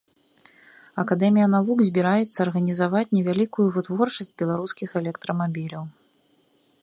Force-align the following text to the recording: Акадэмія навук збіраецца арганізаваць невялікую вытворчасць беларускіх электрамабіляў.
Акадэмія 1.01 1.47
навук 1.55 1.79
збіраецца 1.89 2.37
арганізаваць 2.45 3.05
невялікую 3.17 3.67
вытворчасць 3.77 4.33
беларускіх 4.43 4.89
электрамабіляў. 5.03 5.83